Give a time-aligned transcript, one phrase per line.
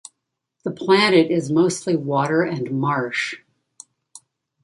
[0.63, 3.35] The planet is mostly water and marsh.